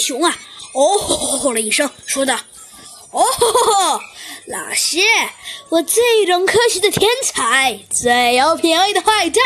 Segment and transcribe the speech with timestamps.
[0.00, 0.36] 熊啊，
[0.74, 2.34] 哦吼了一声，说道
[3.10, 4.00] ：“哦吼，
[4.46, 4.98] 老师，
[5.68, 9.42] 我最懂科学的天才，最有品味的坏蛋。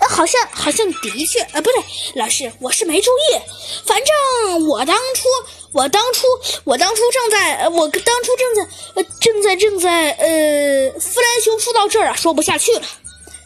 [0.00, 1.82] 呃，好像好像的确，呃，不对，
[2.16, 3.40] 老师，我是没注意。
[3.86, 5.28] 反正我当初，
[5.72, 6.26] 我当初，
[6.64, 8.62] 我当初正在，呃，我当初正在，
[8.96, 12.82] 呃，正在正在，呃，弗兰熊说到这儿啊，说不下去了。”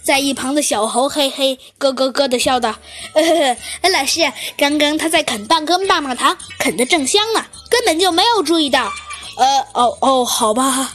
[0.08, 2.74] 在一旁的小猴嘿嘿咯咯咯的笑道
[3.12, 3.22] ：“呃，
[3.92, 4.20] 老师，
[4.56, 8.90] 刚刚他在啃半根棒棒糖，啃得正香呢，根本就没有注意到。”
[9.36, 10.94] 呃，哦哦，好吧。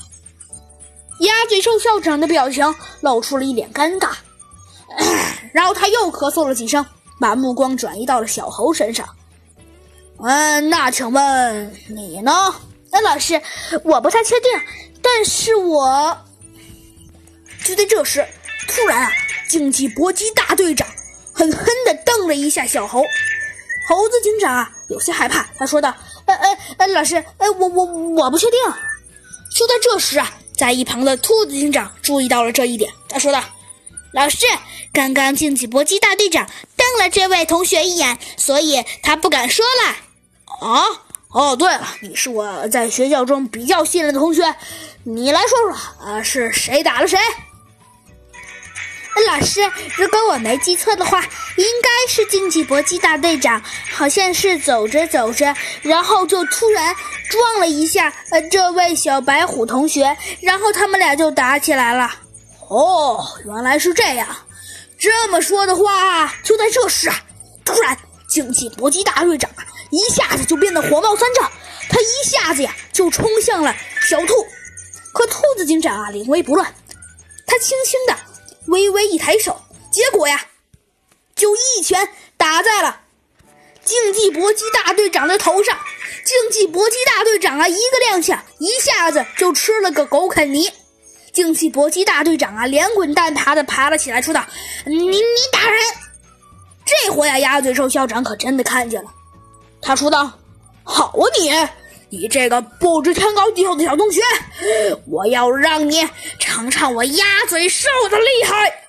[1.20, 2.66] 鸭嘴兽校长的表情
[3.02, 4.14] 露出了一脸尴尬，
[5.54, 6.84] 然后他又咳嗽了几声，
[7.20, 9.08] 把目光转移到了小猴身上。
[10.24, 12.32] 嗯，那请问你呢？
[12.92, 13.40] 那老师，
[13.84, 14.50] 我不太确定，
[15.04, 16.18] 但是我……
[17.64, 18.26] 就在这时。
[18.76, 19.12] 突然啊，
[19.48, 20.88] 竞技搏击大队长
[21.32, 23.04] 狠狠地瞪了一下小猴，
[23.88, 25.96] 猴子警长啊有些害怕，他说道
[26.26, 28.60] ：“呃呃呃，老师，呃我我我不确定。”
[29.56, 33.44] 就在这时啊，在一旁的兔子警长注意到了这一点，他说道
[34.12, 34.40] ：“老师，
[34.92, 39.96] 刚刚竞技搏击大队长瞪了这位同学一眼，所以他不敢说了。”
[40.68, 40.84] 啊，
[41.30, 44.56] 哦，对了，你是我在学校中比较信任的同学，
[45.04, 47.20] 你来说说啊，是谁打了谁？
[49.22, 49.62] 老师，
[49.96, 51.22] 如果我没记错的话，
[51.56, 53.62] 应该是竞技搏击大队长，
[53.92, 56.96] 好像是走着走着，然后就突然
[57.30, 62.12] 撞了一下呃这位小白虎同学，然后他们俩就打起来了。
[62.68, 64.28] 哦，原来是这样。
[65.00, 67.22] 这么说的话，就在这时啊，
[67.66, 67.98] 突然
[68.28, 71.52] 竞技搏击大队长啊一下子就变得火冒三丈，
[71.90, 74.34] 他一下子呀就冲向了小兔，
[75.14, 76.74] 可兔子警长啊临危不乱，
[77.46, 78.18] 他轻轻的。
[78.68, 79.62] 微微一抬手，
[79.92, 80.48] 结果呀，
[81.36, 83.02] 就一拳打在了
[83.84, 85.78] 竞技搏击大队长的头上。
[86.26, 90.72] 竞技搏击大队长啊，一个踉跄，一下子就吃了个狗啃泥。
[91.34, 94.46] 竞技搏击大队长啊，连滚带爬的爬了起来，说道
[94.86, 95.84] ：“你你打人！”
[96.86, 99.12] 这回呀，鸭嘴兽校长可真的看见了，
[99.82, 100.32] 他说道
[100.84, 101.50] ：“好啊，你
[102.14, 104.22] 你这个不知天高地厚的小同学，
[105.08, 106.08] 我要让你。”
[106.38, 108.83] 尝尝我鸭嘴兽的厉害！